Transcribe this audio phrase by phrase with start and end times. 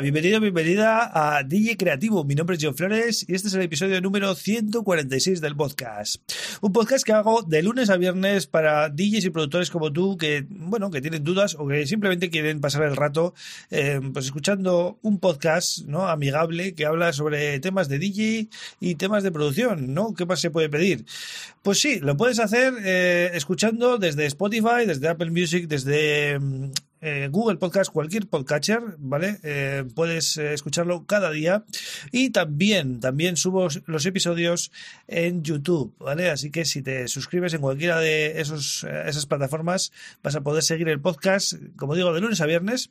[0.00, 2.24] Bienvenido, bienvenida a DJ Creativo.
[2.24, 6.20] Mi nombre es John Flores y este es el episodio número 146 del podcast.
[6.62, 10.46] Un podcast que hago de lunes a viernes para DJs y productores como tú que,
[10.48, 13.34] bueno, que tienen dudas o que simplemente quieren pasar el rato
[13.70, 16.08] eh, pues escuchando un podcast, ¿no?
[16.08, 18.48] Amigable que habla sobre temas de DJ
[18.80, 20.12] y temas de producción, ¿no?
[20.14, 21.04] ¿Qué más se puede pedir?
[21.62, 26.72] Pues sí, lo puedes hacer eh, escuchando desde Spotify, desde Apple Music, desde mm,
[27.04, 29.38] eh, Google Podcast, cualquier podcatcher, ¿vale?
[29.42, 31.64] Eh, puedes eh, escucharlo cada día.
[32.12, 34.72] Y también, también subo los episodios
[35.06, 36.30] en YouTube, ¿vale?
[36.30, 40.88] Así que si te suscribes en cualquiera de esos, esas plataformas, vas a poder seguir
[40.88, 42.90] el podcast, como digo, de lunes a viernes.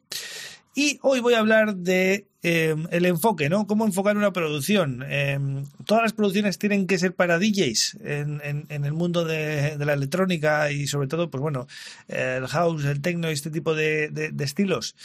[0.75, 3.67] Y hoy voy a hablar de eh, el enfoque, ¿no?
[3.67, 5.03] Cómo enfocar una producción.
[5.07, 5.39] Eh,
[5.85, 10.87] todas las producciones tienen que ser para DJs en, el mundo de, la electrónica y
[10.87, 11.67] sobre todo, pues bueno,
[12.07, 14.95] el house, el techno y este tipo de, estilos.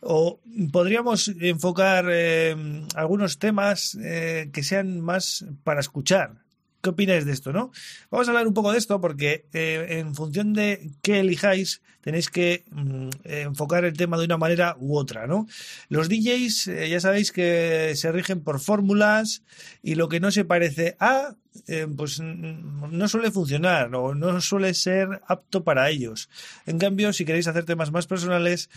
[0.00, 0.40] O
[0.72, 2.56] podríamos enfocar eh,
[2.94, 6.32] algunos temas eh, que sean más para escuchar,
[6.80, 7.72] ¿Qué opináis de esto, no?
[8.10, 12.30] Vamos a hablar un poco de esto porque eh, en función de qué elijáis tenéis
[12.30, 15.48] que mm, enfocar el tema de una manera u otra, ¿no?
[15.88, 19.42] Los DJs eh, ya sabéis que se rigen por fórmulas
[19.82, 21.34] y lo que no se parece a
[21.66, 26.28] eh, pues no suele funcionar o no suele ser apto para ellos.
[26.66, 28.70] En cambio, si queréis hacer temas más personales,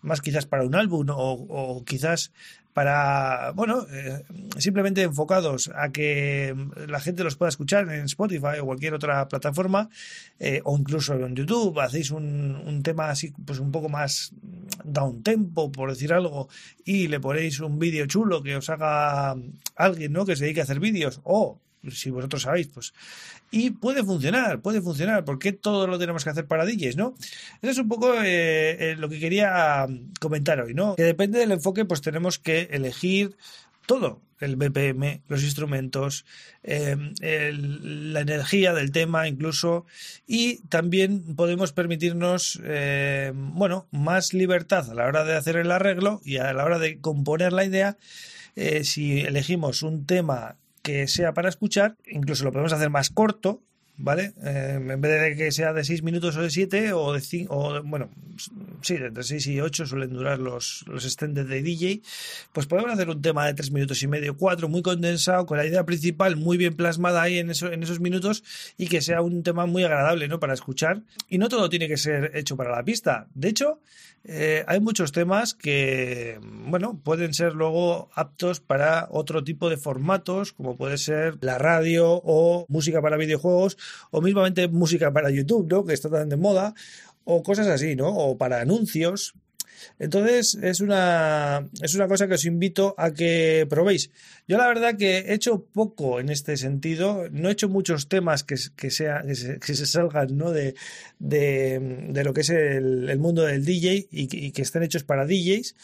[0.00, 2.32] más quizás para un álbum o, o quizás
[2.78, 4.22] para, bueno, eh,
[4.58, 6.54] simplemente enfocados a que
[6.86, 9.88] la gente los pueda escuchar en Spotify o cualquier otra plataforma
[10.38, 14.32] eh, o incluso en YouTube, hacéis un, un, tema así, pues un poco más
[14.84, 16.48] down tempo, por decir algo,
[16.84, 19.36] y le ponéis un vídeo chulo que os haga
[19.76, 20.26] alguien, ¿no?
[20.26, 22.92] Que se dedique a hacer vídeos o si vosotros sabéis, pues.
[23.50, 25.24] Y puede funcionar, puede funcionar.
[25.24, 27.14] ¿Por qué todo lo tenemos que hacer para DJs, no?
[27.62, 29.86] Eso es un poco eh, eh, lo que quería
[30.20, 30.96] comentar hoy, ¿no?
[30.96, 33.36] Que depende del enfoque, pues tenemos que elegir
[33.88, 34.20] todo.
[34.38, 36.24] El BPM, los instrumentos,
[36.62, 39.84] eh, el, la energía del tema incluso.
[40.28, 46.20] Y también podemos permitirnos, eh, bueno, más libertad a la hora de hacer el arreglo
[46.24, 47.96] y a la hora de componer la idea.
[48.54, 53.62] Eh, si elegimos un tema que sea para escuchar, incluso lo podemos hacer más corto,
[53.98, 54.32] ¿vale?
[54.42, 57.54] Eh, en vez de que sea de 6 minutos o de 7, o de 5,
[57.54, 58.08] o bueno,
[58.80, 62.00] sí, entre 6 y 8 suelen durar los, los extended de DJ,
[62.52, 65.66] pues podemos hacer un tema de 3 minutos y medio, 4, muy condensado, con la
[65.66, 68.44] idea principal muy bien plasmada ahí en, eso, en esos minutos
[68.76, 70.38] y que sea un tema muy agradable, ¿no?
[70.38, 71.02] Para escuchar.
[71.28, 73.26] Y no todo tiene que ser hecho para la pista.
[73.34, 73.80] De hecho,
[74.24, 80.52] eh, hay muchos temas que, bueno, pueden ser luego aptos para otro tipo de formatos,
[80.52, 83.78] como puede ser la radio o música para videojuegos
[84.10, 85.84] o mismamente música para YouTube, ¿no?
[85.84, 86.74] Que está tan de moda,
[87.24, 88.08] o cosas así, ¿no?
[88.08, 89.34] O para anuncios.
[89.98, 94.10] Entonces es una, es una cosa que os invito a que probéis.
[94.46, 98.44] Yo la verdad que he hecho poco en este sentido, no he hecho muchos temas
[98.44, 100.50] que, sea, que, se, que se salgan ¿no?
[100.50, 100.74] de,
[101.18, 105.26] de, lo que es el, el mundo del DJ y, y, que estén hechos para
[105.26, 105.74] DJs,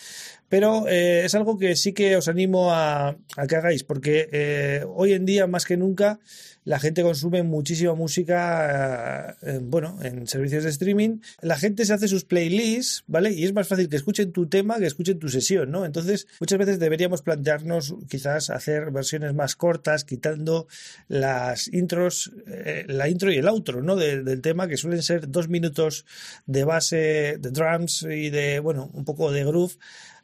[0.54, 3.16] pero eh, es algo que sí que os animo a,
[3.48, 6.20] que hagáis, porque eh, hoy en día más que nunca
[6.62, 11.18] la gente consume muchísima música, eh, bueno, en servicios de streaming.
[11.40, 13.32] La gente se hace sus playlists, ¿vale?
[13.32, 15.84] Y es más fácil que escuchen tu tema que escuchen tu sesión, ¿no?
[15.84, 20.68] Entonces, muchas veces deberíamos plantearnos quizás hacer versiones más cortas, quitando
[21.08, 23.96] las intros, eh, la intro y el outro, ¿no?
[23.96, 26.06] De, del tema, que suelen ser dos minutos
[26.46, 29.74] de base, de drums y de, bueno, un poco de groove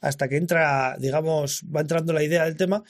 [0.00, 2.82] hasta que entra, digamos, va entrando la idea del tema,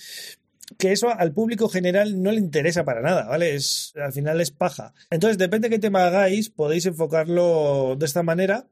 [0.79, 3.55] que eso al público general no le interesa para nada, ¿vale?
[3.55, 4.95] Es, al final es paja.
[5.11, 8.67] Entonces, depende de qué tema hagáis, podéis enfocarlo de esta manera.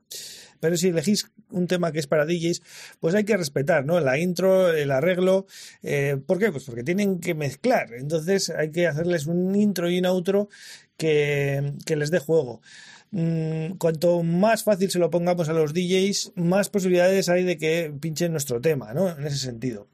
[0.61, 2.63] Pero si elegís un tema que es para DJs,
[2.99, 4.01] pues hay que respetar, ¿no?
[4.01, 5.47] La intro, el arreglo.
[5.83, 6.51] Eh, ¿Por qué?
[6.51, 7.95] Pues porque tienen que mezclar.
[7.95, 10.49] Entonces hay que hacerles un intro y un outro
[10.97, 12.61] que, que les dé juego.
[13.11, 17.93] Mm, cuanto más fácil se lo pongamos a los DJs, más posibilidades hay de que
[18.01, 19.09] pinchen nuestro tema, ¿no?
[19.09, 19.89] En ese sentido.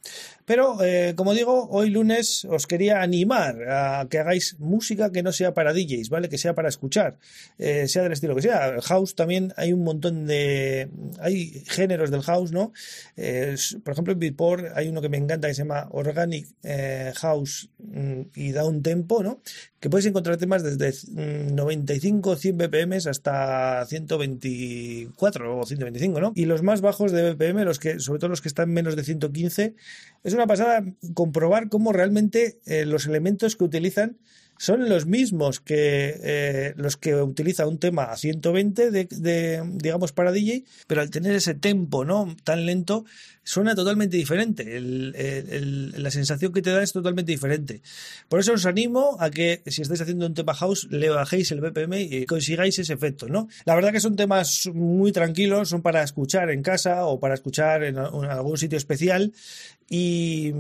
[0.47, 5.33] Pero, eh, como digo, hoy lunes os quería animar a que hagáis música que no
[5.33, 6.29] sea para DJs, ¿vale?
[6.29, 7.19] Que sea para escuchar,
[7.59, 8.75] eh, sea del estilo que sea.
[8.83, 10.91] House también hay un montón de...
[11.19, 12.73] hay géneros del house, ¿no?
[13.17, 16.47] Eh, por ejemplo, en Beatport hay uno que me encanta que se llama Organic
[17.17, 19.41] House mm, y da un tempo, ¿no?
[19.81, 20.93] Que podéis encontrar temas desde
[21.53, 26.33] 95, 100 BPM Hasta 124 o 125, ¿no?
[26.35, 29.05] Y los más bajos de BPM, los que, sobre todo los que están menos de
[29.05, 29.75] 115,
[30.23, 30.85] es una pasada
[31.15, 34.17] comprobar cómo realmente eh, los elementos que utilizan
[34.57, 40.33] son los mismos que eh, los que utiliza un tema a 120 de, digamos para
[40.33, 43.05] DJ, pero al tener ese tempo no tan lento
[43.43, 44.65] suena totalmente diferente.
[44.81, 47.83] la sensación que te da es totalmente diferente.
[48.29, 51.61] Por eso os animo a que si estáis haciendo un tema house le bajéis el
[51.61, 53.49] BPM y consigáis ese efecto, ¿no?
[53.65, 57.85] La verdad que son temas muy tranquilos, son para escuchar en casa o para escuchar
[57.85, 59.33] en algún sitio especial
[59.89, 60.53] y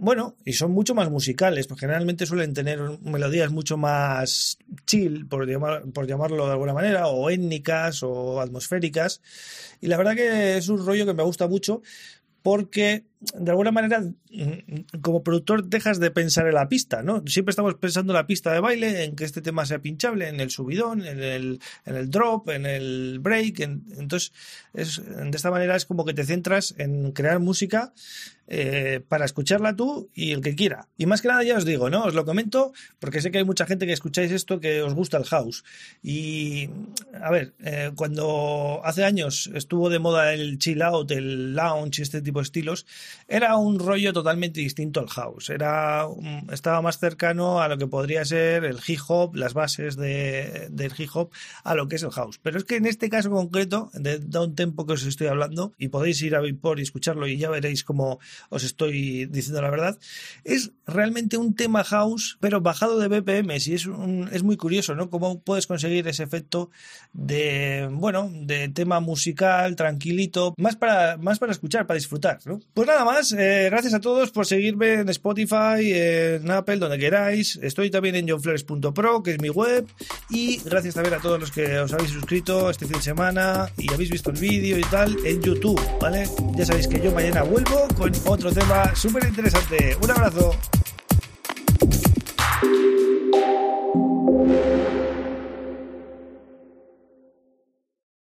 [0.00, 4.56] bueno, y son mucho más musicales, porque generalmente suelen tener melodías mucho más
[4.86, 5.46] chill, por,
[5.92, 9.20] por llamarlo de alguna manera, o étnicas o atmosféricas.
[9.80, 11.82] Y la verdad que es un rollo que me gusta mucho,
[12.42, 17.22] porque de alguna manera mm, como productor dejas de pensar en la pista, ¿no?
[17.26, 20.40] Siempre estamos pensando en la pista de baile, en que este tema sea pinchable, en
[20.40, 23.60] el subidón, en el, en el drop, en el break.
[23.60, 24.32] entonces,
[24.72, 27.92] es, de esta manera es como que te centras en crear música
[28.52, 30.88] eh, para escucharla tú y el que quiera.
[30.96, 32.06] Y más que nada ya os digo, ¿no?
[32.06, 35.18] Os lo comento porque sé que hay mucha gente que escucháis esto que os gusta
[35.18, 35.62] el house.
[36.02, 36.68] Y,
[37.22, 42.02] a ver, eh, cuando hace años estuvo de moda el chill out, el lounge y
[42.02, 42.86] este tipo de estilos,
[43.28, 45.50] era un rollo totalmente distinto al house.
[45.50, 46.06] Era,
[46.52, 50.92] estaba más cercano a lo que podría ser el hip hop, las bases de, del
[50.96, 51.30] hip hop,
[51.64, 52.38] a lo que es el house.
[52.42, 55.88] Pero es que en este caso concreto, de Down Tempo que os estoy hablando, y
[55.88, 58.18] podéis ir a Beatport y escucharlo y ya veréis cómo
[58.48, 59.98] os estoy diciendo la verdad,
[60.44, 63.50] es realmente un tema house, pero bajado de BPM.
[63.50, 63.88] Y es,
[64.32, 65.10] es muy curioso, ¿no?
[65.10, 66.70] Cómo puedes conseguir ese efecto
[67.12, 72.60] de, bueno, de tema musical, tranquilito, más para, más para escuchar, para disfrutar, ¿no?
[72.74, 77.58] Pues nada más, eh, gracias a todos por seguirme en Spotify, en Apple, donde queráis.
[77.62, 79.86] Estoy también en johnflores.pro, que es mi web.
[80.28, 83.90] Y gracias también a todos los que os habéis suscrito este fin de semana y
[83.90, 86.28] habéis visto el vídeo y tal en YouTube, ¿vale?
[86.56, 89.96] Ya sabéis que yo mañana vuelvo con otro tema súper interesante.
[90.02, 90.54] Un abrazo.